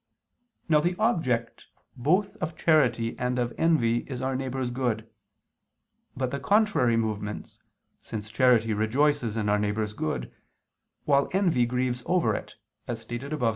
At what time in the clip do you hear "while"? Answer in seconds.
11.05-11.29